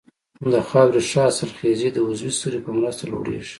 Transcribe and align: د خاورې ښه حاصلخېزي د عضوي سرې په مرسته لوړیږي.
د 0.51 0.53
خاورې 0.69 1.01
ښه 1.09 1.17
حاصلخېزي 1.25 1.89
د 1.93 1.97
عضوي 2.07 2.31
سرې 2.39 2.59
په 2.65 2.71
مرسته 2.77 3.03
لوړیږي. 3.11 3.49